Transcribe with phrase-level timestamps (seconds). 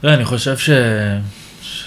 [0.00, 0.70] תראה, אני חושב ש...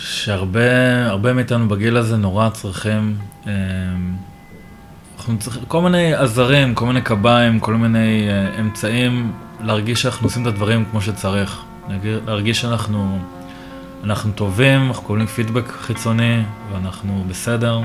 [0.05, 3.51] שהרבה מאיתנו בגיל הזה נורא צריכים, אה,
[5.17, 9.31] אנחנו צריכים כל מיני עזרים, כל מיני קביים, כל מיני אה, אמצעים
[9.61, 11.61] להרגיש שאנחנו עושים את הדברים כמו שצריך.
[12.25, 13.19] להרגיש שאנחנו
[14.03, 17.81] אנחנו טובים, אנחנו קובלים פידבק חיצוני ואנחנו בסדר.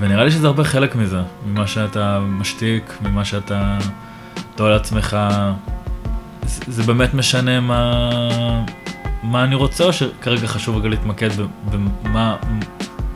[0.00, 3.78] ונראה לי שזה הרבה חלק מזה, ממה שאתה משתיק, ממה שאתה
[4.54, 5.16] תוהה לעצמך.
[6.42, 8.10] זה, זה באמת משנה מה,
[9.24, 11.30] מה אני רוצה, או שכרגע חשוב רגע להתמקד
[11.70, 12.36] במה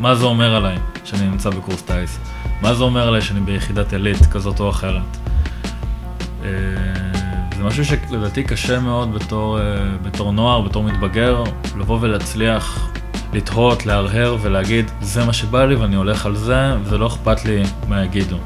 [0.01, 2.19] מה זה אומר עליי שאני נמצא בקורס טיס?
[2.63, 5.17] מה זה אומר עליי שאני ביחידת עילית כזאת או אחרת?
[6.45, 6.49] אה,
[7.57, 9.65] זה משהו שלדעתי קשה מאוד בתור, אה,
[10.03, 11.45] בתור נוער, בתור מתבגר,
[11.79, 12.91] לבוא ולהצליח
[13.33, 17.63] לתהות, להרהר ולהגיד, זה מה שבא לי ואני הולך על זה, וזה לא אכפת לי
[17.89, 18.37] מה יגידו.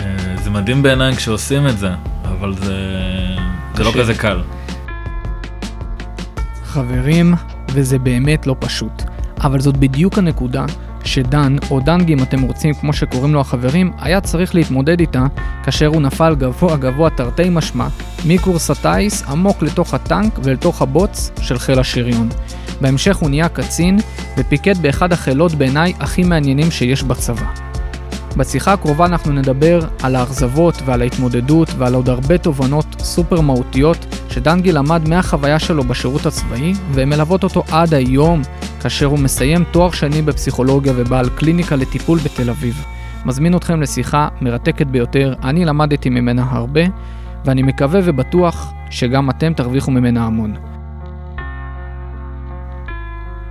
[0.00, 0.06] אה,
[0.42, 1.90] זה מדהים בעיניי כשעושים את זה,
[2.24, 2.74] אבל זה,
[3.74, 4.40] זה לא כזה קל.
[6.76, 7.34] חברים,
[7.70, 9.02] וזה באמת לא פשוט.
[9.40, 10.64] אבל זאת בדיוק הנקודה
[11.04, 15.26] שדן, או דנגי אם אתם רוצים, כמו שקוראים לו החברים, היה צריך להתמודד איתה
[15.62, 17.88] כאשר הוא נפל גבוה גבוה תרתי משמע
[18.26, 22.28] מקורס הטיס עמוק לתוך הטנק ולתוך הבוץ של חיל השריון.
[22.80, 23.98] בהמשך הוא נהיה קצין
[24.38, 27.65] ופיקד באחד החילות בעיניי הכי מעניינים שיש בצבא.
[28.36, 34.72] בשיחה הקרובה אנחנו נדבר על האכזבות ועל ההתמודדות ועל עוד הרבה תובנות סופר מהותיות שדנגי
[34.72, 38.42] למד מהחוויה שלו בשירות הצבאי והן מלוות אותו עד היום
[38.80, 42.84] כאשר הוא מסיים תואר שני בפסיכולוגיה ובעל קליניקה לטיפול בתל אביב.
[43.24, 46.80] מזמין אתכם לשיחה מרתקת ביותר, אני למדתי ממנה הרבה
[47.44, 50.54] ואני מקווה ובטוח שגם אתם תרוויחו ממנה המון.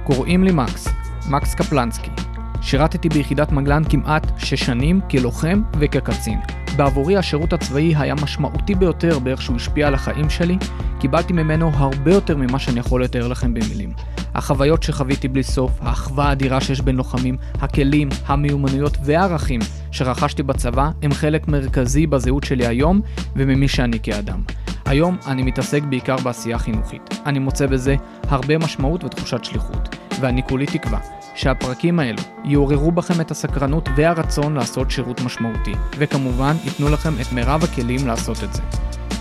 [0.04, 0.88] קוראים לי מקס,
[1.30, 2.35] מקס קפלנסקי.
[2.66, 6.40] שירתתי ביחידת מגלן כמעט שש שנים כלוחם וכקצין.
[6.76, 10.58] בעבורי השירות הצבאי היה משמעותי ביותר באיך שהוא השפיע על החיים שלי,
[11.00, 13.94] קיבלתי ממנו הרבה יותר ממה שאני יכול לתאר לכם במילים.
[14.36, 19.60] החוויות שחוויתי בלי סוף, האחווה האדירה שיש בין לוחמים, הכלים, המיומנויות והערכים
[19.92, 23.02] שרכשתי בצבא הם חלק מרכזי בזהות שלי היום
[23.36, 24.42] וממי שאני כאדם.
[24.86, 27.20] היום אני מתעסק בעיקר בעשייה חינוכית.
[27.26, 27.96] אני מוצא בזה
[28.28, 34.92] הרבה משמעות ותחושת שליחות, ואני כולי תקווה שהפרקים האלו יעוררו בכם את הסקרנות והרצון לעשות
[34.92, 38.62] שירות משמעותי, וכמובן ייתנו לכם את מירב הכלים לעשות את זה.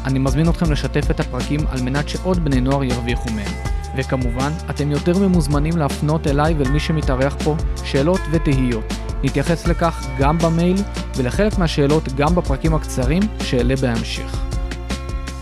[0.04, 3.52] אני מזמין אתכם לשתף את הפרקים על מנת שעוד בני נוער ירוויחו מהם.
[3.96, 8.94] וכמובן, אתם יותר ממוזמנים להפנות אליי ואל מי שמתארח פה שאלות ותהיות.
[9.22, 10.76] נתייחס לכך גם במייל
[11.16, 14.44] ולחלק מהשאלות גם בפרקים הקצרים שאעלה בהמשך.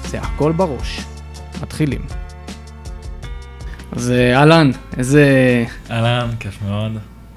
[0.06, 1.00] זה הכל בראש.
[1.62, 2.21] מתחילים.
[3.96, 5.24] אז אה, אהלן, איזה...
[5.90, 6.92] אהלן, כיף מאוד.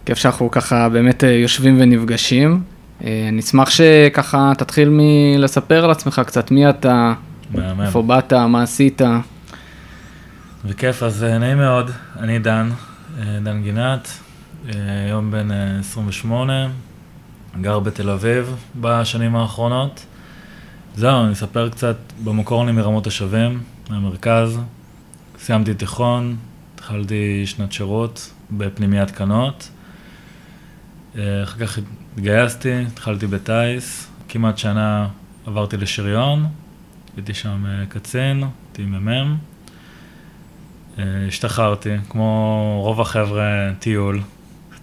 [0.06, 2.64] כיף שאנחנו ככה באמת אה, יושבים ונפגשים.
[3.04, 7.14] אה, אני אשמח שככה תתחיל מלספר על עצמך קצת, מי אתה,
[7.52, 7.82] מהמם.
[7.82, 9.02] איפה באת, מה עשית.
[10.66, 12.70] בכיף, אז נעים מאוד, אני דן,
[13.44, 14.08] דן גינת,
[15.08, 16.68] היום בן 28,
[17.62, 20.06] גר בתל אביב בשנים האחרונות.
[20.96, 24.60] זהו, אני אספר קצת, במקור אני מרמות השבים, מהמרכז,
[25.46, 26.36] סיימתי תיכון,
[26.76, 29.70] התחלתי שנת שירות בפנימיית קנות.
[31.18, 31.80] אה, אחר כך
[32.14, 35.08] התגייסתי, התחלתי בטיס, כמעט שנה
[35.46, 36.46] עברתי לשריון,
[37.16, 39.36] הייתי שם אה, קצין, הייתי מ"מ.
[41.00, 44.22] אה, השתחררתי, כמו רוב החבר'ה, טיול.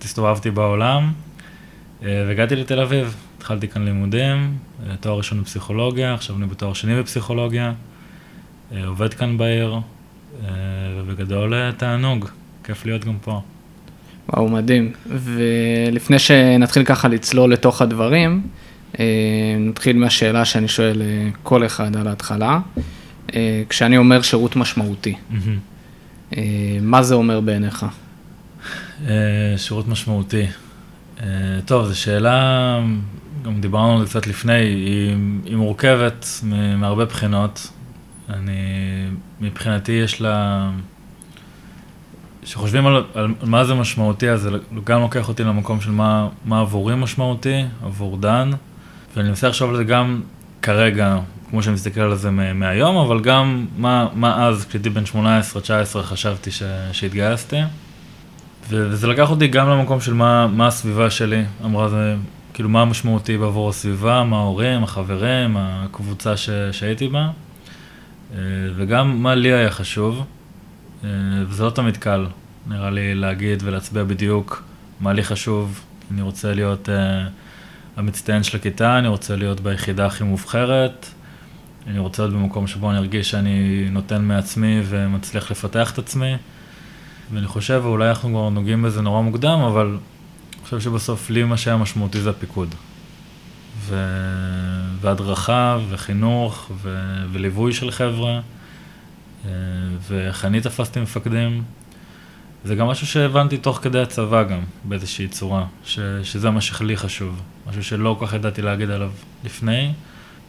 [0.04, 1.12] הסתובבתי בעולם
[2.02, 3.16] והגעתי לתל אביב.
[3.38, 4.58] התחלתי כאן לימודים,
[5.00, 7.72] תואר ראשון בפסיכולוגיה, עכשיו אני בתואר שני בפסיכולוגיה.
[8.86, 9.80] עובד כאן בעיר,
[10.96, 12.28] ובגדול אה, תענוג,
[12.64, 13.40] כיף להיות גם פה.
[14.28, 14.92] וואו, מדהים.
[15.06, 18.42] ולפני שנתחיל ככה לצלול לתוך הדברים,
[18.98, 19.04] אה,
[19.58, 21.02] נתחיל מהשאלה שאני שואל
[21.42, 22.58] כל אחד על ההתחלה.
[23.68, 25.14] כשאני אומר שירות משמעותי,
[26.80, 27.86] מה זה אומר בעיניך?
[29.56, 30.46] שירות משמעותי.
[31.64, 32.80] טוב, זו שאלה,
[33.44, 36.26] גם דיברנו על זה קצת לפני, היא, היא מורכבת
[36.76, 37.68] מהרבה בחינות.
[38.28, 38.52] אני,
[39.40, 40.70] מבחינתי יש לה...
[42.42, 44.50] כשחושבים על, על מה זה משמעותי, אז זה
[44.84, 48.50] גם לוקח אותי למקום של מה, מה עבורי משמעותי, עבור דן,
[49.16, 50.20] ואני מנסה לחשוב על זה גם
[50.62, 51.18] כרגע,
[51.50, 56.50] כמו שאני מסתכל על זה מהיום, אבל גם מה, מה אז, כשהייתי בן 18-19, חשבתי
[56.50, 56.62] ש,
[56.92, 57.56] שהתגייסתי.
[58.68, 62.14] וזה לקח אותי גם למקום של מה, מה הסביבה שלי, אמרה זה,
[62.54, 67.30] כאילו מה המשמעותי בעבור הסביבה, מה ההורים, החברים, הקבוצה ש, שהייתי בה.
[68.32, 68.38] אה,
[68.76, 70.24] וגם מה לי היה חשוב,
[71.04, 71.08] אה,
[71.48, 72.26] וזה לא תמיד קל,
[72.66, 74.62] נראה לי להגיד ולהצביע בדיוק
[75.00, 75.80] מה לי חשוב.
[76.10, 76.92] אני רוצה להיות uh,
[77.96, 81.06] המצטיין של הכיתה, אני רוצה להיות ביחידה הכי מובחרת,
[81.86, 86.36] אני רוצה להיות במקום שבו אני ארגיש שאני נותן מעצמי ומצליח לפתח את עצמי.
[87.32, 91.56] ואני חושב, אולי אנחנו כבר נוגעים בזה נורא מוקדם, אבל אני חושב שבסוף לי מה
[91.56, 92.74] שהיה משמעותי זה הפיקוד.
[93.78, 93.96] ו...
[95.02, 96.96] והדרכה וחינוך ו...
[97.32, 98.40] וליווי של חבר'ה,
[99.44, 99.50] אה,
[100.08, 101.62] ואיך אני תפסתי מפקדים.
[102.64, 105.98] זה גם משהו שהבנתי תוך כדי הצבא גם, באיזושהי צורה, ש...
[106.22, 109.10] שזה מה שלי חשוב, משהו שלא כל כך ידעתי להגיד עליו
[109.44, 109.92] לפני.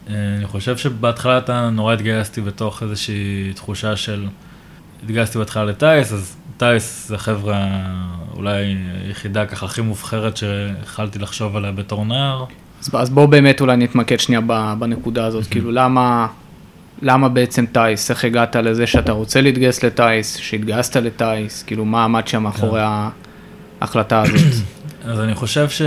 [0.09, 4.27] אה, אני חושב שבהתחלה אתה נורא התגייסתי בתוך איזושהי תחושה של,
[5.03, 7.67] התגייסתי בהתחלה לטייס, אז טייס זה חבר'ה
[8.33, 12.45] אולי היחידה ככה הכי מובחרת שהחלתי לחשוב עליה בתור נער.
[12.83, 14.41] אז, אז בואו באמת אולי נתמקד שנייה
[14.79, 16.27] בנקודה הזאת, כאילו למה,
[17.01, 22.27] למה בעצם טייס, איך הגעת לזה שאתה רוצה להתגייס לטייס, שהתגייסת לטייס, כאילו מה עמד
[22.27, 22.87] שם מאחורי כן.
[23.81, 24.41] ההחלטה הזאת?
[25.09, 25.81] אז אני חושב ש...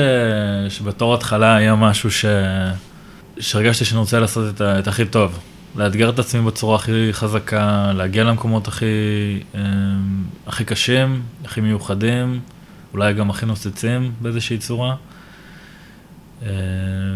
[0.68, 2.24] שבתור התחלה היה משהו ש...
[3.38, 4.78] שהרגשתי שאני רוצה לעשות את, ה...
[4.78, 5.38] את הכי טוב.
[5.76, 8.86] לאתגר את עצמי בצורה הכי חזקה, להגיע למקומות הכי,
[9.54, 9.60] אה,
[10.46, 12.40] הכי קשים, הכי מיוחדים,
[12.92, 14.94] אולי גם הכי נוצצים באיזושהי צורה.
[16.42, 16.48] אה,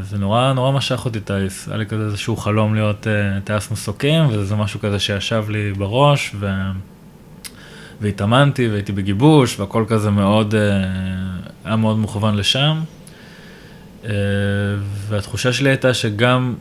[0.03, 4.25] זה נורא נורא משך אותי טייס, היה לי כזה איזשהו חלום להיות אה, טייס מסוקים,
[4.31, 6.51] וזה משהו כזה שישב לי בראש, ו...
[8.01, 10.55] והתאמנתי והייתי בגיבוש, והכל כזה מאוד,
[11.65, 12.81] היה מאוד מוכוון לשם.
[15.09, 16.55] והתחושה שלי הייתה שגם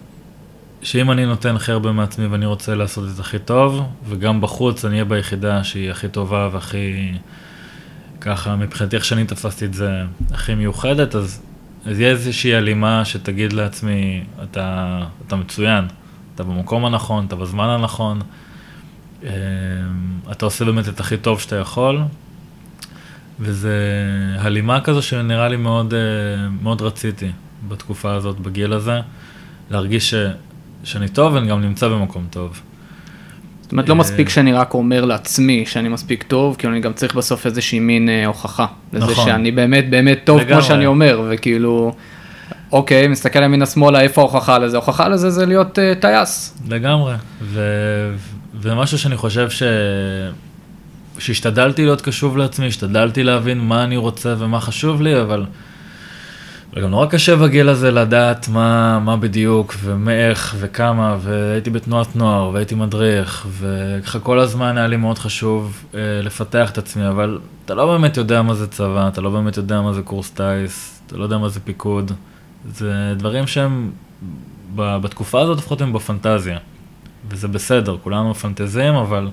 [0.81, 4.93] שאם אני נותן הכי הרבה מעצמי ואני רוצה לעשות את הכי טוב, וגם בחוץ אני
[4.93, 7.11] אהיה ביחידה שהיא הכי טובה והכי,
[8.21, 10.01] ככה, מבחינתי איך שאני תפסתי את זה,
[10.31, 11.41] הכי מיוחדת, אז,
[11.85, 15.85] אז יהיה איזושהי הלימה שתגיד לעצמי, אתה, אתה מצוין,
[16.35, 18.21] אתה במקום הנכון, אתה בזמן הנכון,
[19.23, 19.29] אמ,
[20.31, 22.01] אתה עושה באמת את הכי טוב שאתה יכול,
[23.39, 23.75] וזה
[24.39, 25.99] הלימה כזו שנראה לי מאוד, אה,
[26.61, 27.31] מאוד רציתי
[27.67, 28.99] בתקופה הזאת, בגיל הזה,
[29.69, 30.13] להרגיש ש...
[30.83, 32.61] שאני טוב ואני גם נמצא במקום טוב.
[33.69, 36.93] זאת אומרת, לא אה, מספיק שאני רק אומר לעצמי שאני מספיק טוב, כי אני גם
[36.93, 38.65] צריך בסוף איזושהי מין אה, הוכחה.
[38.93, 39.25] לזה נכון.
[39.25, 40.43] שאני באמת באמת טוב.
[40.43, 41.95] כמו שאני אומר, וכאילו,
[42.71, 44.77] אוקיי, מסתכל ימינה שמאלה, איפה ההוכחה לזה?
[44.77, 46.57] ההוכחה לזה זה להיות uh, טייס.
[46.69, 47.61] לגמרי, ו...
[48.61, 49.63] ומשהו שאני חושב ש...
[51.19, 55.45] שהשתדלתי להיות קשוב לעצמי, השתדלתי להבין מה אני רוצה ומה חשוב לי, אבל...
[56.73, 62.75] וגם נורא קשה בגיל הזה לדעת מה, מה בדיוק ומאיך וכמה, והייתי בתנועת נוער והייתי
[62.75, 67.85] מדריך, וככה כל הזמן היה לי מאוד חשוב אה, לפתח את עצמי, אבל אתה לא
[67.85, 71.23] באמת יודע מה זה צבא, אתה לא באמת יודע מה זה קורס טיס, אתה לא
[71.23, 72.11] יודע מה זה פיקוד.
[72.65, 73.91] זה דברים שהם,
[74.75, 76.57] ב, בתקופה הזאת לפחות הם בפנטזיה,
[77.29, 79.29] וזה בסדר, כולנו מפנטזים, אבל,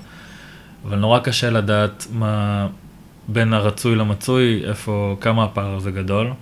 [0.89, 2.67] אבל נורא קשה לדעת מה
[3.29, 6.33] בין הרצוי למצוי, איפה, כמה הפער הזה גדול.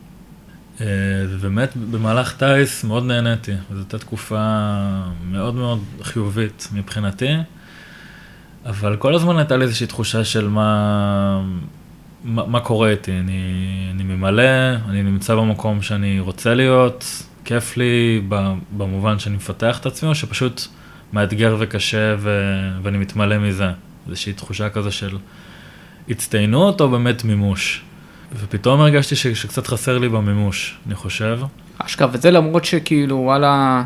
[0.80, 0.86] אה,
[1.28, 4.70] ובאמת במהלך טייס מאוד נהניתי, זו הייתה תקופה
[5.30, 7.34] מאוד מאוד חיובית מבחינתי,
[8.66, 11.42] אבל כל הזמן הייתה לי איזושהי תחושה של מה,
[12.24, 13.42] מה, מה קורה איתי, אני,
[13.90, 18.22] אני ממלא, אני נמצא במקום שאני רוצה להיות, כיף לי
[18.76, 20.62] במובן שאני מפתח את עצמי, או שפשוט
[21.12, 22.30] מאתגר וקשה ו,
[22.82, 23.70] ואני מתמלא מזה,
[24.08, 25.16] איזושהי תחושה כזו של
[26.08, 27.84] הצטיינות או באמת מימוש.
[28.40, 31.38] ופתאום הרגשתי ש, שקצת חסר לי במימוש, אני חושב.
[31.78, 33.82] אשכרה, וזה למרות שכאילו, וואלה,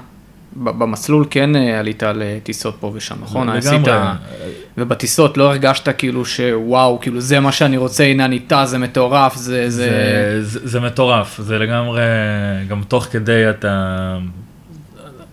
[0.57, 3.49] במסלול כן אה, עלית לטיסות פה ושם, נכון?
[3.49, 3.93] לגמרי.
[4.79, 9.37] ובטיסות לא הרגשת כאילו שוואו, כאילו זה מה שאני רוצה, הנה אני טס, זה מטורף,
[9.37, 9.71] זה...
[9.71, 9.91] זה...
[10.41, 12.03] זה, זה, זה מטורף, זה לגמרי,
[12.69, 14.19] גם תוך כדי אתה...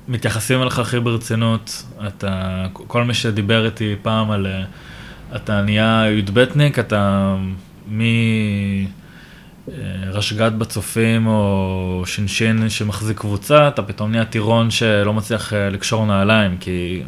[0.08, 4.64] מתייחסים אליך הכי ברצינות, אתה, כל מי שדיבר איתי פעם על, אה,
[5.36, 7.36] אתה נהיה י"בניק, אתה
[7.92, 8.02] מ...
[10.12, 16.58] רשג"ד בצופים או שינשין שמחזיק קבוצה, אתה פתאום נהיה טירון שלא מצליח אה, לקשור נעליים,
[16.58, 17.04] כי,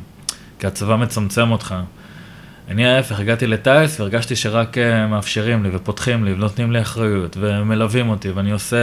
[0.59, 1.75] כי הצבא מצמצם אותך.
[2.67, 8.09] אני ההפך, הגעתי לטייס והרגשתי שרק אה, מאפשרים לי ופותחים לי ונותנים לי אחריות ומלווים
[8.09, 8.77] אותי ואני עושה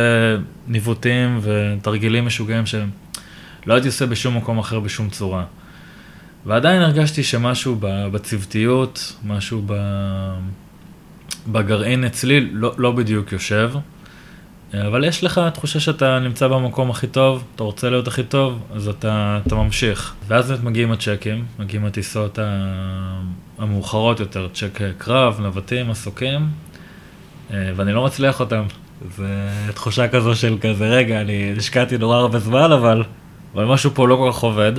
[0.66, 5.44] ניווטים ותרגילים משוגעים שלא הייתי עושה בשום מקום אחר בשום צורה.
[6.46, 9.74] ועדיין הרגשתי שמשהו בצוותיות, משהו ב...
[11.46, 13.70] בגרעין אצלי לא, לא בדיוק יושב,
[14.74, 18.88] אבל יש לך תחושה שאתה נמצא במקום הכי טוב, אתה רוצה להיות הכי טוב, אז
[18.88, 20.14] אתה, אתה ממשיך.
[20.28, 22.38] ואז מגיעים הצ'קים, מגיעים הטיסות
[23.58, 26.48] המאוחרות יותר, צ'ק קרב, נווטים, מסוקים,
[27.50, 28.62] ואני לא מצליח אותם.
[29.16, 29.24] זו
[29.74, 33.02] תחושה כזו של כזה, רגע, אני השקעתי נורא הרבה זמן, אבל,
[33.54, 34.72] אבל משהו פה לא כל כך עובד.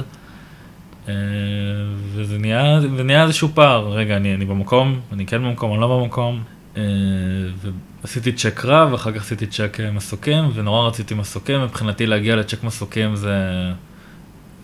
[2.98, 6.44] ונהיה איזשהו פער, רגע, אני, אני במקום, אני כן במקום, אני לא במקום.
[6.78, 6.84] אה,
[8.02, 13.16] ועשיתי צ'ק רב, אחר כך עשיתי צ'ק מסוקים, ונורא רציתי מסוקים, מבחינתי להגיע לצ'ק מסוקים
[13.16, 13.36] זה,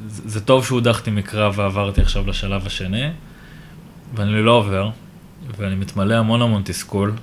[0.07, 3.10] זה, זה טוב שהודחתי מקרב ועברתי עכשיו לשלב השני,
[4.15, 4.89] ואני לא עובר,
[5.57, 7.15] ואני מתמלא המון המון תסכול, אה,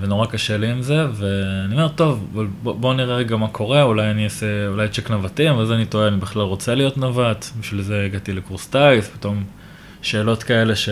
[0.00, 2.28] ונורא קשה לי עם זה, ואני אומר, טוב,
[2.62, 6.08] בוא, בוא נראה רגע מה קורה, אולי אני אעשה, אולי צ'ק נווטים, ואז אני טועה,
[6.08, 9.44] אני בכלל רוצה להיות נווט, בשביל זה הגעתי לקורס טייס, פתאום
[10.02, 10.88] שאלות כאלה ש...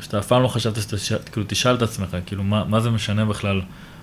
[0.00, 3.24] שאתה אף פעם לא חשבת שאתה כאילו תשאל את עצמך, כאילו מה, מה זה משנה
[3.24, 3.60] בכלל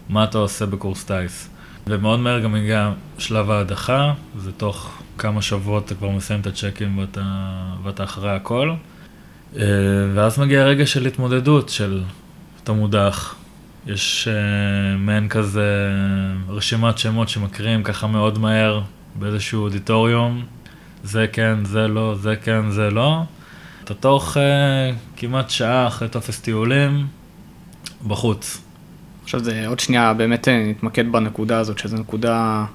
[0.10, 1.50] מה אתה עושה בקורס טייס.
[1.88, 6.98] ומאוד מהר גם הגיע שלב ההדחה, זה תוך כמה שבועות אתה כבר מסיים את הצ'קים
[6.98, 7.24] ואתה,
[7.84, 8.74] ואתה אחרי הכל.
[9.56, 9.64] אה,
[10.16, 12.04] ואז מגיע רגע של התמודדות, של
[12.64, 13.36] אתה מודח.
[13.88, 15.92] יש uh, מעין כזה
[16.50, 18.82] רשימת שמות שמקריאים ככה מאוד מהר
[19.16, 20.46] באיזשהו אודיטוריום,
[21.04, 23.24] זה כן, זה לא, זה כן, זה לא.
[23.84, 24.40] אתה תוך uh,
[25.18, 27.08] כמעט שעה אחרי טופס טיולים,
[28.08, 28.62] בחוץ.
[29.24, 32.66] עכשיו זה עוד שנייה באמת אה, נתמקד בנקודה הזאת, שזו נקודה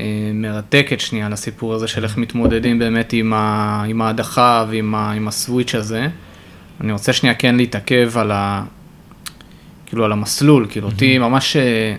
[0.00, 5.12] אה, מרתקת שנייה לסיפור הזה של איך מתמודדים באמת עם, ה, עם ההדחה ועם ה,
[5.12, 6.06] עם הסוויץ' הזה.
[6.80, 8.64] אני רוצה שנייה כן להתעכב על ה...
[9.88, 11.94] כאילו על המסלול, כאילו אותי ממש אה,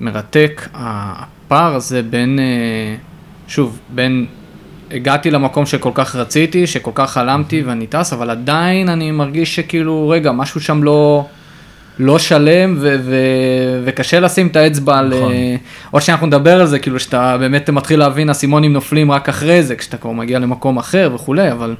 [0.00, 2.96] מרתק הפער הזה בין, אה,
[3.48, 4.26] שוב, בין
[4.90, 10.08] הגעתי למקום שכל כך רציתי, שכל כך חלמתי ואני טס, אבל עדיין אני מרגיש שכאילו,
[10.08, 11.26] רגע, משהו שם לא...
[11.98, 15.08] לא שלם ו- ו- וקשה לשים את האצבע על...
[15.08, 15.32] נכון.
[15.90, 19.62] עוד שניה אנחנו נדבר על זה, כאילו שאתה באמת מתחיל להבין אסימונים נופלים רק אחרי
[19.62, 21.74] זה, כשאתה כבר מגיע למקום אחר וכולי, אבל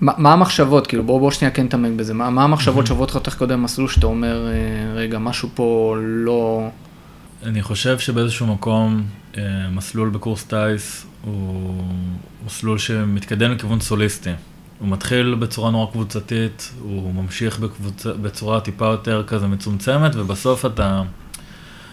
[0.00, 3.16] מה, מה המחשבות, כאילו בוא בוא שנייה כן תעמק בזה, מה, מה המחשבות שעוברות לך
[3.16, 6.68] תוך כדי מסלול שאתה אומר, אה, רגע, משהו פה לא...
[7.42, 9.02] אני חושב שבאיזשהו מקום
[9.36, 11.82] אה, מסלול בקורס טיס הוא
[12.46, 14.30] מסלול שמתקדם לכיוון סוליסטי.
[14.78, 18.06] הוא מתחיל בצורה נורא קבוצתית, הוא ממשיך בקבוצ...
[18.06, 21.02] בצורה טיפה יותר כזה מצומצמת, ובסוף אתה,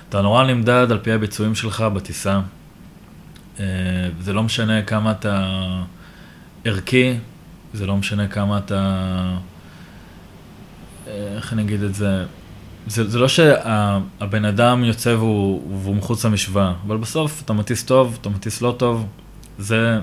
[0.10, 2.40] אתה נורא נמדד על פי הביצועים שלך בטיסה.
[3.60, 3.66] אה,
[4.22, 5.50] זה לא משנה כמה אתה
[6.66, 7.14] ערכי,
[7.74, 9.38] זה לא משנה כמה אתה...
[11.08, 12.26] איך אני אגיד את זה?
[12.88, 18.18] זה, זה לא שהבן אדם יוצא והוא, והוא מחוץ למשוואה, אבל בסוף אתה מטיס טוב,
[18.22, 19.06] אתה מטיס לא טוב,
[19.60, 20.00] זה,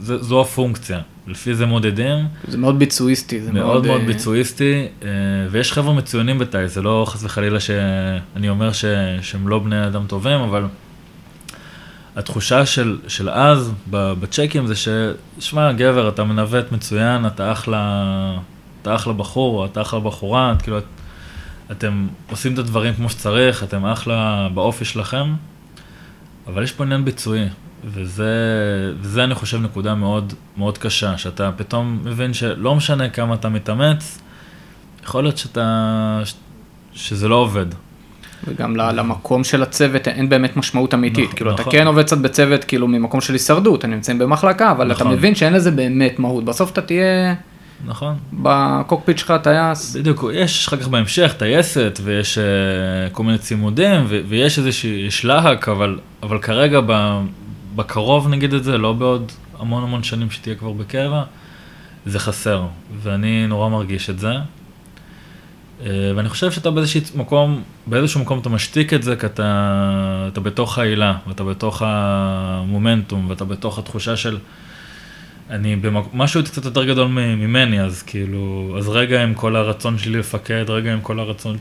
[0.00, 2.26] זה, זו הפונקציה, לפי זה מודדים.
[2.48, 3.40] זה מאוד ביצועיסטי.
[3.40, 5.08] זה מאוד מאוד, מאוד אה, ביצועיסטי, אה,
[5.50, 8.84] ויש חבר'ה מצוינים בטייס, זה לא חס וחלילה שאני אומר ש,
[9.22, 10.64] שהם לא בני אדם טובים, אבל
[12.16, 14.88] התחושה של, של אז בצ'קים זה ש,
[15.38, 18.38] שמע, גבר, אתה מנווט מצוין, אתה אחלה,
[18.82, 20.84] אתה אחלה בחור, אתה אחלה בחורה, את, כאילו, את,
[21.70, 25.34] אתם עושים את הדברים כמו שצריך, אתם אחלה באופי שלכם,
[26.46, 27.48] אבל יש פה עניין ביצועי.
[27.84, 28.34] וזה,
[29.00, 34.18] וזה אני חושב נקודה מאוד מאוד קשה, שאתה פתאום מבין שלא משנה כמה אתה מתאמץ,
[35.04, 36.22] יכול להיות שאתה,
[36.92, 37.66] שזה לא עובד.
[38.48, 41.62] וגם למקום של הצוות אין באמת משמעות אמיתית, נכון, כאילו נכון.
[41.62, 45.06] אתה כן עובד קצת בצוות כאילו ממקום של הישרדות, הם נמצאים במחלקה, אבל נכון.
[45.06, 47.34] אתה מבין שאין לזה באמת מהות, בסוף אתה תהיה...
[47.86, 48.14] נכון.
[48.32, 49.96] בקוקפיט שלך טייס.
[49.96, 55.24] בדיוק, יש אחר כך בהמשך טייסת ויש uh, כל מיני צימודים ו- ויש איזושהי, יש
[55.24, 57.20] להק, אבל, אבל כרגע ב-
[57.76, 61.22] בקרוב נגיד את זה, לא בעוד המון המון שנים שתהיה כבר בקבע,
[62.06, 62.62] זה חסר,
[63.02, 64.32] ואני נורא מרגיש את זה.
[65.86, 70.40] אה, ואני חושב שאתה באיזשהו מקום, באיזשהו מקום אתה משתיק את זה, כי אתה, אתה
[70.40, 74.38] בתוך העילה, ואתה בתוך המומנטום, ואתה בתוך התחושה של...
[75.50, 80.64] אני במשהו קצת יותר גדול ממני, אז כאילו, אז רגע עם כל הרצון שלי לפקד,
[80.68, 81.56] רגע עם כל הרצון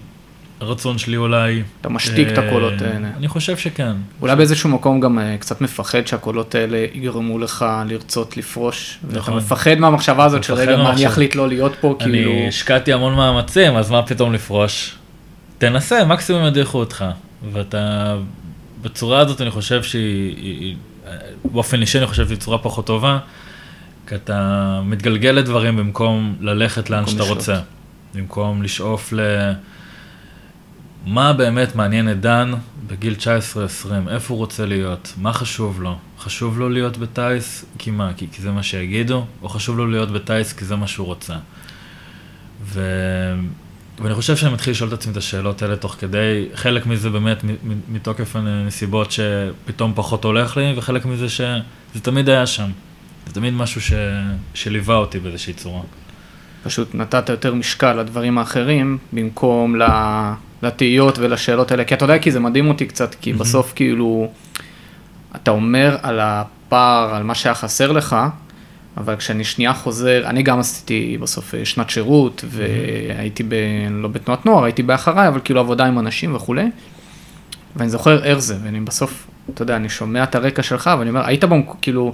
[0.60, 1.64] הרצון שלי אולי...
[1.82, 3.08] אתה משתיק את הקולות האלה.
[3.18, 3.92] אני חושב שכן.
[4.22, 9.00] אולי באיזשהו מקום גם אה, קצת מפחד שהקולות האלה יגרמו לך לרצות לפרוש.
[9.04, 9.34] נכון.
[9.34, 12.32] ואתה מפחד מהמחשבה הזאת של רגע מה אני אחליט לא להיות פה, כאילו...
[12.32, 14.96] אני השקעתי המון מאמצים, אז מה פתאום לפרוש?
[15.58, 17.06] תנסה, מקסימום ידיחו אותך.
[17.54, 18.16] ואתה...
[18.82, 20.76] בצורה הזאת אני חושב שהיא...
[21.46, 23.20] באופן אישי אני חושב שהיא צורה פחות טובה.
[24.08, 27.60] כי אתה מתגלגל לדברים במקום ללכת לאן שאתה רוצה.
[28.16, 29.20] במקום לשאוף ל...
[31.10, 32.54] מה באמת מעניין את דן
[32.88, 33.16] בגיל
[33.86, 35.98] 19-20, איפה הוא רוצה להיות, מה חשוב לו?
[36.20, 40.12] חשוב לו להיות בטייס כי מה, כי, כי זה מה שיגידו, או חשוב לו להיות
[40.12, 41.36] בטייס כי זה מה שהוא רוצה?
[42.64, 42.82] ו...
[44.02, 47.44] ואני חושב שאני מתחיל לשאול את עצמי את השאלות האלה תוך כדי, חלק מזה באמת
[47.90, 52.72] מתוקף הנסיבות שפתאום פחות הולך לי, וחלק מזה שזה תמיד היה שם.
[53.28, 53.92] זה תמיד משהו ש...
[54.54, 55.82] שליווה אותי באיזושהי צורה.
[56.64, 59.76] פשוט נתת יותר משקל לדברים האחרים, במקום.
[60.64, 63.38] לתהיות ולשאלות האלה, כי אתה יודע, כי זה מדהים אותי קצת, כי mm-hmm.
[63.38, 64.32] בסוף כאילו,
[65.36, 68.16] אתה אומר על הפער, על מה שהיה חסר לך,
[68.98, 73.56] אבל כשאני שנייה חוזר, אני גם עשיתי בסוף אה, שנת שירות, והייתי ב...
[73.90, 76.66] לא בתנועת נוער, הייתי באחריי, אבל כאילו עבודה עם אנשים וכולי.
[77.76, 81.26] ואני זוכר איך זה, ואני בסוף, אתה יודע, אני שומע את הרקע שלך, ואני אומר,
[81.26, 81.66] היית במק...
[81.82, 82.14] כאילו,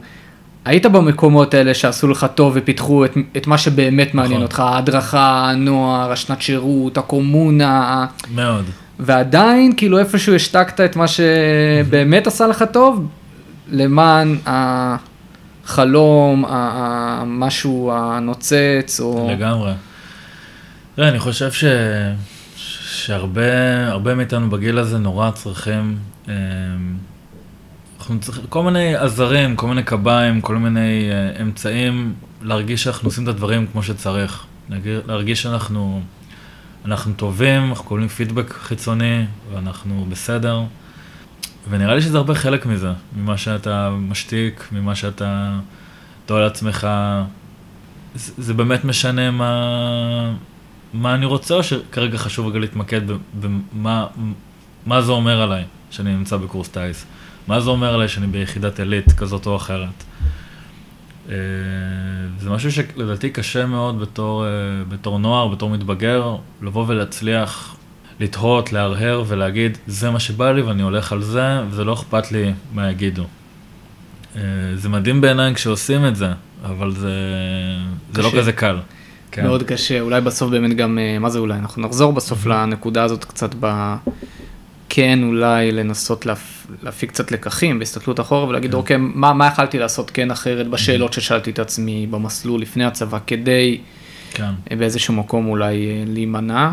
[0.66, 4.44] היית במקומות האלה שעשו לך טוב ופיתחו את, את מה שבאמת מעניין נכון.
[4.44, 8.06] אותך, ההדרכה, הנוער, השנת שירות, הקומונה,
[8.36, 8.66] מאוד.
[9.00, 13.08] ועדיין, כאילו, איפשהו השתקת את מה שבאמת עשה לך טוב,
[13.72, 14.38] למען
[15.66, 19.28] החלום, ה- ה- משהו הנוצץ, או...
[19.32, 19.72] לגמרי.
[20.96, 21.64] תראה, אני חושב ש...
[22.88, 25.98] שהרבה הרבה מאיתנו בגיל הזה נורא צריכים,
[26.30, 26.34] אה,
[28.06, 33.24] אנחנו צריכים כל מיני עזרים, כל מיני קביים, כל מיני אה, אמצעים להרגיש שאנחנו עושים
[33.24, 34.46] את הדברים כמו שצריך.
[35.08, 36.02] להרגיש- שאנחנו
[36.86, 40.62] אנחנו טובים, אנחנו קובלים פידבק חיצוני ואנחנו בסדר.
[41.70, 45.60] ונראה לי שזה הרבה חלק מזה, ממה שאתה משתיק, ממה שאתה
[46.26, 46.88] תוהה לעצמך.
[48.16, 50.34] זה, זה באמת משנה מה,
[50.94, 53.02] מה אני רוצה, או שכרגע חשוב רגע להתמקד
[53.40, 54.08] במה
[54.86, 55.64] מה זה אומר עליי
[55.96, 57.06] שאני נמצא בקורס טיס?
[57.48, 60.04] מה זה אומר עליי שאני ביחידת עילית כזאת או אחרת?
[61.30, 61.36] אה,
[62.40, 64.50] זה משהו שלדעתי קשה מאוד בתור, אה,
[64.90, 67.76] בתור נוער, בתור מתבגר, לבוא ולהצליח
[68.20, 72.54] לתהות, להרהר ולהגיד, זה מה שבא לי ואני הולך על זה, וזה לא אכפת לי
[72.74, 73.24] מה יגידו.
[74.36, 74.42] אה,
[74.76, 76.28] זה מדהים בעיניי כשעושים את זה,
[76.66, 77.14] אבל זה,
[78.14, 78.32] זה לא.
[78.38, 78.78] כזה קל.
[79.32, 79.44] כן.
[79.44, 83.56] מאוד קשה, אולי בסוף באמת גם, מה זה אולי, אנחנו נחזור בסוף לנקודה הזאת קצת
[83.60, 83.96] ב...
[84.96, 86.68] כן, אולי לנסות להפ...
[86.84, 88.78] להפיק קצת לקחים בהסתכלות אחורה ולהגיד, כן.
[88.78, 93.78] אוקיי, מה, מה יכלתי לעשות כן אחרת בשאלות ששאלתי את עצמי במסלול לפני הצבא, כדי
[94.34, 94.52] כן.
[94.72, 96.72] אה, באיזשהו מקום אולי אה, להימנע.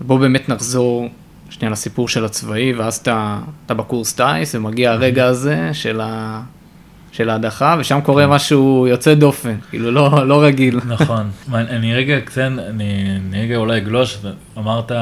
[0.00, 1.08] בואו באמת נחזור
[1.50, 6.42] שנייה לסיפור של הצבאי, ואז אתה, אתה בקורס טיס, ומגיע הרגע הזה של, ה...
[7.12, 8.30] של ההדחה, ושם קורה כן.
[8.30, 10.80] משהו יוצא דופן, כאילו לא, לא רגיל.
[10.86, 11.30] נכון.
[11.52, 14.18] אני רגע קצת, אני, אני רגע אולי אגלוש,
[14.58, 14.92] אמרת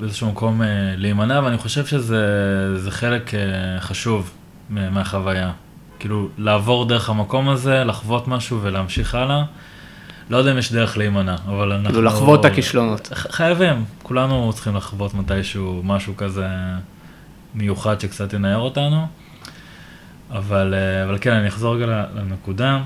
[0.00, 0.66] באיזשהו מקום אה,
[0.96, 3.40] להימנע, ואני חושב שזה זה חלק אה,
[3.80, 4.30] חשוב
[4.70, 5.50] מהחוויה.
[5.98, 9.44] כאילו, לעבור דרך המקום הזה, לחוות משהו ולהמשיך הלאה.
[10.30, 11.88] לא יודע אם יש דרך להימנע, אבל אנחנו...
[11.88, 13.08] כאילו לחוות את הכישלונות.
[13.14, 16.46] חייבים, כולנו צריכים לחוות מתישהו משהו כזה
[17.54, 19.06] מיוחד שקצת ינער אותנו.
[20.34, 22.80] אבל, אה, אבל כן, אני אחזור רגע לנקודה.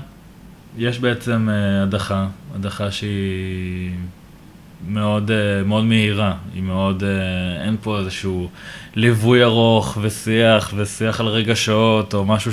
[0.77, 3.91] יש בעצם אה, הדחה, הדחה שהיא
[4.87, 7.03] מאוד, אה, מאוד מהירה, היא מאוד,
[7.65, 8.49] אין פה איזשהו
[8.95, 12.51] ליווי ארוך ושיח ושיח על רגשות או משהו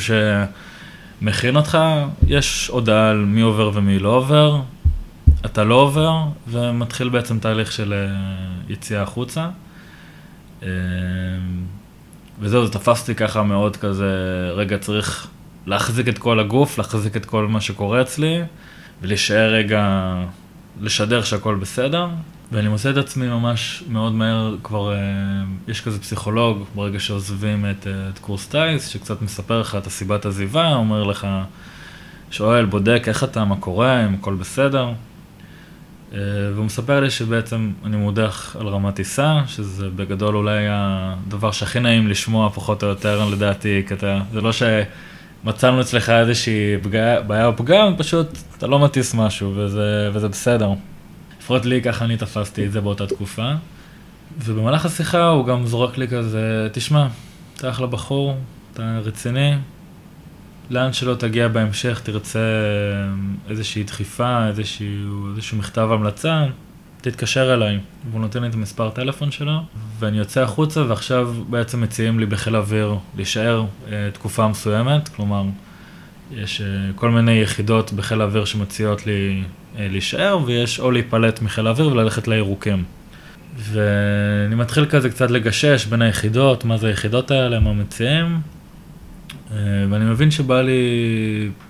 [1.21, 1.79] שמכין אותך,
[2.27, 4.61] יש הודעה על מי עובר ומי לא עובר,
[5.45, 8.17] אתה לא עובר ומתחיל בעצם תהליך של אה,
[8.69, 9.49] יציאה החוצה.
[12.41, 14.11] וזהו, זה תפס אותי ככה מאוד כזה,
[14.55, 15.27] רגע, צריך
[15.67, 18.43] להחזיק את כל הגוף, להחזיק את כל מה שקורה אצלי,
[19.03, 20.15] ולהישאר רגע,
[20.81, 22.09] לשדר שהכל בסדר.
[22.53, 24.99] ואני מוצא את עצמי ממש מאוד מהר, כבר אה,
[25.69, 30.27] יש כזה פסיכולוג, ברגע שעוזבים את, אה, את קורס טיס, שקצת מספר לך את הסיבת
[30.27, 31.27] עזיבה, אומר לך,
[32.31, 34.89] שואל, בודק איך אתה, מה קורה, אם הכל בסדר.
[36.13, 36.19] אה,
[36.55, 42.09] והוא מספר לי שבעצם אני מודח על רמת טיסה, שזה בגדול אולי הדבר שהכי נעים
[42.09, 47.57] לשמוע פחות או יותר לדעתי, כי אתה, זה לא שמצאנו אצלך איזושהי פגע, בעיה או
[47.57, 50.71] פגם, פשוט אתה לא מטיס משהו וזה, וזה בסדר.
[51.39, 53.53] לפחות לי ככה אני תפסתי את זה באותה תקופה.
[54.39, 57.07] ובמהלך השיחה הוא גם זורק לי כזה, תשמע,
[57.57, 58.37] אתה אחלה בחור,
[58.73, 59.53] אתה רציני,
[60.71, 62.39] לאן שלא תגיע בהמשך, תרצה
[63.49, 66.45] איזושהי דחיפה, איזשהו, איזשהו מכתב המלצה,
[67.01, 67.79] תתקשר אליי.
[68.11, 69.61] והוא נותן לי את המספר טלפון שלו,
[69.99, 75.43] ואני יוצא החוצה, ועכשיו בעצם מציעים לי בחיל האוויר להישאר אה, תקופה מסוימת, כלומר,
[76.33, 79.43] יש אה, כל מיני יחידות בחיל האוויר שמציעות לי
[79.79, 82.85] אה, להישאר, ויש או להיפלט מחיל האוויר וללכת לירוקים.
[83.59, 88.56] ואני מתחיל כזה קצת לגשש בין היחידות, מה זה היחידות האלה, מה מציעים, אה,
[89.91, 90.81] ואני מבין שבא לי,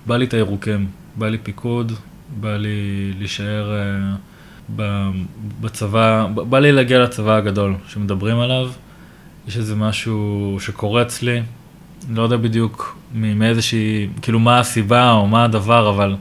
[0.05, 1.91] בא לי את הירוקים, בא לי פיקוד,
[2.39, 5.09] בא לי להישאר אה,
[5.61, 8.69] בצבא, בא לי להגיע לצבא הגדול שמדברים עליו.
[9.47, 11.41] יש איזה משהו שקורץ לי,
[12.09, 16.15] לא יודע בדיוק מאיזושהי, כאילו מה הסיבה או מה הדבר, אבל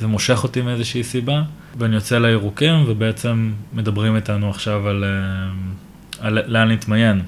[0.00, 1.42] זה מושך אותי מאיזושהי סיבה.
[1.78, 7.22] ואני יוצא לירוקים ובעצם מדברים איתנו עכשיו על, אה, על לאן להתמיין,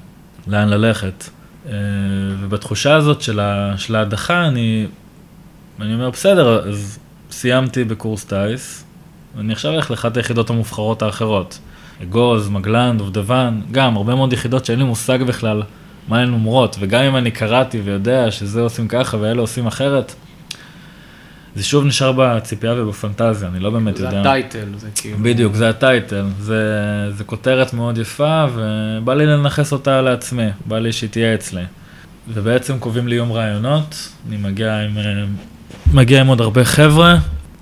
[0.47, 1.29] לאן ללכת.
[1.67, 1.73] אה,
[2.39, 4.87] ובתחושה הזאת של, ההדחה, אני,
[5.81, 6.99] אני אומר, בסדר, אז
[7.31, 8.83] סיימתי בקורס טיס,
[9.37, 11.59] ואני עכשיו הולך לאחת היחידות המובחרות האחרות.
[12.03, 15.63] אגוז, מגלן, דובדבן, גם הרבה מאוד יחידות שאין לי מושג בכלל
[16.07, 20.15] מה הן אומרות, וגם אם אני קראתי ויודע שזה עושים ככה ואלה עושים אחרת,
[21.55, 24.19] זה שוב נשאר בציפייה ובפנטזיה, אני לא באמת זה יודע.
[24.19, 25.17] הטייטל, זה כאילו...
[25.21, 26.61] בדיוק, זה הטייטל, זה,
[27.11, 31.63] זה כותרת מאוד יפה, ובא לי לנכס אותה לעצמי, בא לי שהיא תהיה אצלי.
[32.27, 35.25] ובעצם קובעים לי יום רעיונות, אני מגיע עם, אה,
[35.93, 37.17] מגיע עם עוד הרבה חבר'ה,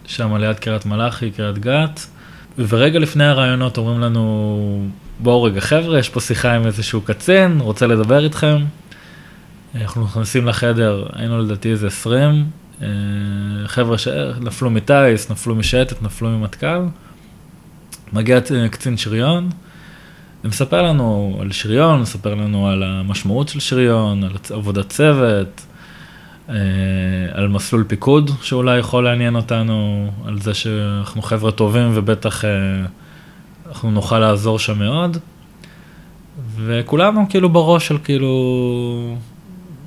[0.05, 2.05] שם ליד קריית מלאכי, קריית גת,
[2.57, 4.87] ורגע לפני הרעיונות אומרים לנו,
[5.19, 8.57] בואו רגע חבר'ה, יש פה שיחה עם איזשהו קצין, רוצה לדבר איתכם.
[9.75, 12.43] אנחנו נכנסים לחדר, היינו לדעתי איזה 20, אה,
[13.67, 16.81] חבר'ה שנפלו מטיס, נפלו משייטת, נפלו ממטכ"ל.
[18.13, 18.39] מגיע
[18.71, 19.49] קצין שריון,
[20.43, 25.65] ומספר לנו על שריון, מספר לנו על המשמעות של שריון, על עבודת צוות,
[26.49, 26.55] אה,
[27.33, 32.49] על מסלול פיקוד שאולי יכול לעניין אותנו, על זה שאנחנו חבר'ה טובים ובטח אה,
[33.67, 35.17] אנחנו נוכל לעזור שם מאוד.
[36.55, 39.15] וכולנו כאילו בראש של כאילו,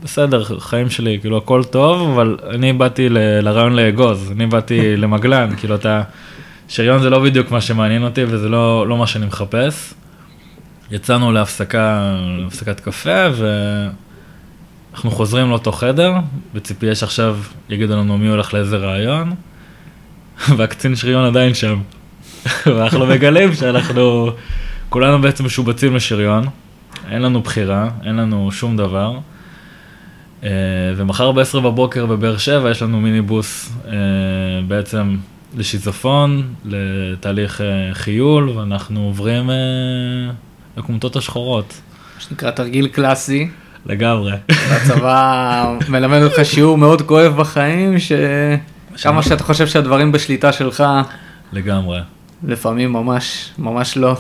[0.02, 5.56] בסדר, חיים שלי, כאילו הכל טוב, אבל אני באתי ל- לרעיון לאגוז, אני באתי למגלן,
[5.56, 6.02] כאילו אתה,
[6.68, 9.94] שריון זה לא בדיוק מה שמעניין אותי וזה לא, לא מה שאני מחפש.
[10.90, 16.12] יצאנו להפסקה, להפסקת קפה ואנחנו חוזרים לאותו חדר,
[16.54, 19.35] בציפייה שעכשיו יגידו לנו מי הולך לאיזה רעיון,
[20.56, 21.78] והקצין שריון עדיין שם.
[22.66, 24.30] ואנחנו מגלים שאנחנו
[24.88, 26.44] כולנו בעצם משובצים לשריון,
[27.11, 29.18] אין לנו בחירה, אין לנו שום דבר.
[30.44, 30.51] אה,
[30.96, 33.92] ומחר ב-10 בבוקר בבאר שבע יש לנו מיניבוס אה,
[34.68, 35.16] בעצם
[35.57, 39.51] לשיזופון, לתהליך אה, חיול, ואנחנו עוברים
[40.77, 41.81] לכומתות השחורות.
[42.14, 43.49] מה שנקרא תרגיל קלאסי.
[43.87, 44.33] לגמרי.
[44.49, 50.85] הצבא מלמד אותך שיעור מאוד כואב בחיים, שכמה שאתה חושב שהדברים בשליטה שלך,
[51.53, 52.01] לגמרי.
[52.46, 54.16] לפעמים ממש, ממש לא.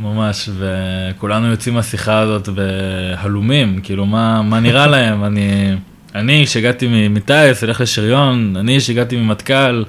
[0.00, 5.74] ממש, וכולנו יוצאים מהשיחה הזאת בהלומים, כאילו מה, מה נראה להם, אני,
[6.14, 9.84] אני שהגעתי מטייס, אלך לשריון, אני שהגעתי ממטכ"ל,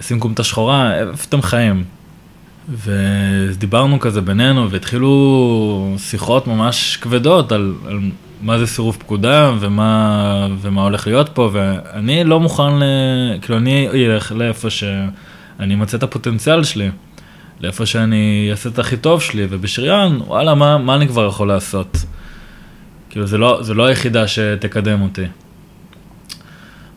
[0.00, 1.84] שים קומתה שחורה, איפה אתם חיים?
[2.68, 7.98] ודיברנו כזה בינינו, והתחילו שיחות ממש כבדות על, על
[8.42, 12.82] מה זה סירוב פקודה ומה, ומה הולך להיות פה, ואני לא מוכן, ל...
[13.42, 14.68] כאילו אני אלך לאיפה
[15.58, 16.90] שאני אמצא את הפוטנציאל שלי,
[17.60, 21.96] לאיפה שאני אעשה את הכי טוב שלי, ובשריון, וואלה, מה, מה אני כבר יכול לעשות?
[23.10, 25.24] כאילו זה לא, זה לא היחידה שתקדם אותי.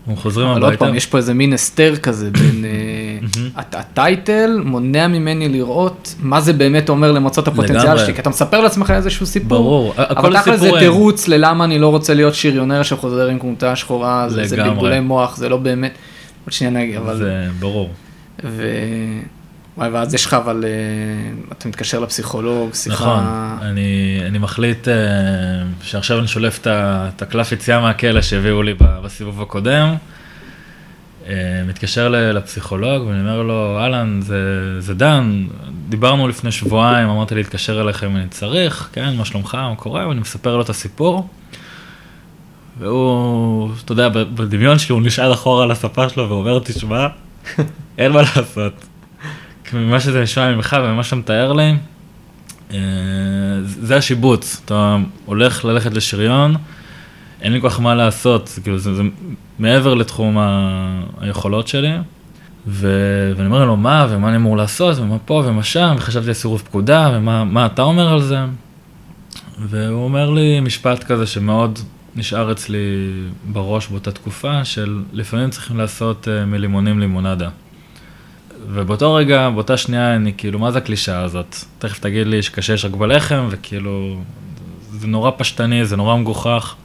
[0.07, 0.65] אנחנו חוזרים הביתה.
[0.65, 2.65] אבל עוד פעם, יש פה איזה מין הסתר כזה בין...
[2.65, 8.61] אה, הטייטל מונע ממני לראות מה זה באמת אומר למצות הפוטנציאל שלי, כי אתה מספר
[8.61, 9.47] לעצמך איזשהו סיפור.
[9.49, 10.35] ברור, הכל סיפורים.
[10.35, 14.57] אבל תכל'ס זה תירוץ ללמה אני לא רוצה להיות שריונר שחוזר עם כומתה שחורה, זה
[14.57, 15.91] בלבולי מוח, זה לא באמת...
[16.45, 17.17] עוד שנייה נגיד, אבל...
[17.17, 17.89] זה ברור.
[19.77, 22.95] וואי, ואז יש לך אבל, אה, אתה מתקשר לפסיכולוג, שיחה...
[22.95, 23.23] נכון,
[23.67, 24.91] אני, אני מחליט uh,
[25.83, 29.95] שעכשיו אני שולף את הקלף יציאה מהכלא שהביאו לי בסיבוב הקודם.
[31.25, 31.29] Uh,
[31.67, 34.41] מתקשר לפסיכולוג ואני אומר לו, אהלן, זה,
[34.81, 35.45] זה דן,
[35.89, 40.19] דיברנו לפני שבועיים, אמרתי להתקשר אליכם אם אני צריך, כן, מה שלומך, מה קורה, ואני
[40.19, 41.29] מספר לו את הסיפור.
[42.79, 47.07] והוא, אתה יודע, בדמיון שלי הוא נשאל אחורה על הספה שלו ואומר, תשמע,
[47.97, 48.85] אין מה לעשות.
[49.73, 51.73] ממה שזה נשמע ממך וממה שאתה מתאר לי,
[52.73, 52.77] אה,
[53.63, 56.55] זה השיבוץ, אתה הולך ללכת לשריון,
[57.41, 59.03] אין לי כל כך מה לעשות, זה, כאילו, זה, זה
[59.59, 61.91] מעבר לתחום ה, היכולות שלי,
[62.67, 62.87] ו,
[63.35, 64.07] ואני אומר לו מה?
[64.09, 64.97] ומה אני אמור לעשות?
[64.97, 65.43] ומה פה?
[65.45, 68.39] ומה שם, וחשבתי על סירוב פקודה ומה אתה אומר על זה,
[69.59, 71.79] והוא אומר לי משפט כזה שמאוד
[72.15, 72.77] נשאר אצלי
[73.51, 77.49] בראש באותה תקופה, של לפעמים צריכים לעשות uh, מלימונים לימונדה.
[78.67, 81.55] ובאותו רגע, באותה שנייה, אני כאילו, מה זה הקלישאה הזאת?
[81.79, 84.19] תכף תגיד לי שקשה יש רק בלחם, וכאילו,
[84.91, 86.75] זה נורא פשטני, זה נורא מגוחך.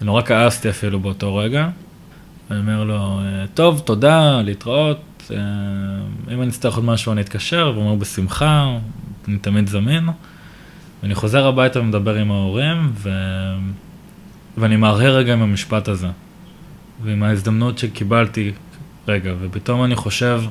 [0.00, 1.68] ונורא כעסתי אפילו באותו רגע.
[2.50, 3.20] ואני אומר לו,
[3.54, 5.30] טוב, תודה, להתראות.
[6.30, 8.76] אם אני אצטרך עוד משהו אני אתקשר, והוא אומר בשמחה,
[9.28, 10.08] אני תמיד זמין.
[11.02, 13.10] ואני חוזר הביתה ומדבר עם ההורים, ו...
[14.56, 16.08] ואני מהרהר רגע עם המשפט הזה.
[17.02, 18.52] ועם ההזדמנות שקיבלתי
[19.08, 20.42] רגע, ופתאום אני חושב,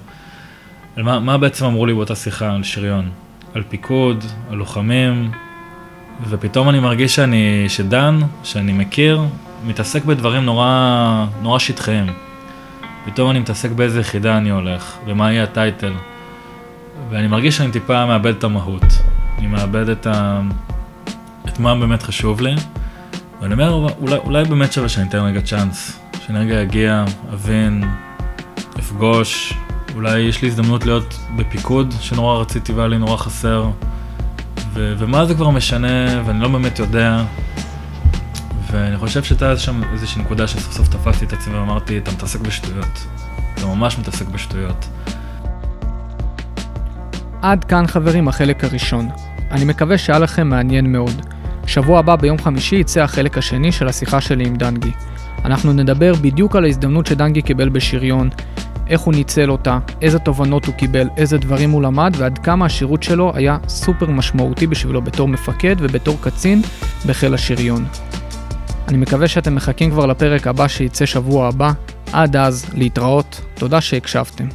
[0.95, 3.09] על מה, מה בעצם אמרו לי באותה שיחה על שריון?
[3.53, 5.31] על פיקוד, על לוחמים,
[6.29, 9.21] ופתאום אני מרגיש שאני, שדן, שאני מכיר,
[9.65, 12.05] מתעסק בדברים נורא, נורא שטחיים.
[13.05, 15.93] פתאום אני מתעסק באיזה יחידה אני הולך, ומה יהיה הטייטל.
[17.09, 18.83] ואני מרגיש שאני טיפה מאבד את המהות.
[19.37, 20.41] אני מאבד את, ה...
[21.45, 22.55] את מה באמת חשוב לי.
[23.41, 25.99] ואני אומר, אולי, אולי באמת שווה שאני אתן רגע צ'אנס.
[26.25, 27.83] שאני רגע אגיע, אבין,
[28.79, 29.53] אפגוש,
[29.95, 33.69] אולי יש לי הזדמנות להיות בפיקוד שנורא רציתי והיה לי נורא חסר,
[34.73, 37.23] ו- ומה זה כבר משנה, ואני לא באמת יודע.
[38.71, 43.05] ואני חושב שהייתה שם איזושהי נקודה שסוף סוף תפסתי את עצמי ואמרתי, אתה מתעסק בשטויות.
[43.57, 44.85] זה ממש מתעסק בשטויות.
[47.41, 49.09] עד כאן חברים החלק הראשון.
[49.51, 51.25] אני מקווה שהיה לכם מעניין מאוד.
[51.65, 54.91] שבוע הבא ביום חמישי יצא החלק השני של השיחה שלי עם דנגי.
[55.45, 58.29] אנחנו נדבר בדיוק על ההזדמנות שדנגי קיבל בשריון,
[58.89, 63.03] איך הוא ניצל אותה, איזה תובנות הוא קיבל, איזה דברים הוא למד ועד כמה השירות
[63.03, 66.61] שלו היה סופר משמעותי בשבילו בתור מפקד ובתור קצין
[67.05, 67.85] בחיל השריון.
[68.87, 71.71] אני מקווה שאתם מחכים כבר לפרק הבא שייצא שבוע הבא.
[72.13, 73.41] עד אז, להתראות.
[73.53, 74.47] תודה שהקשבתם.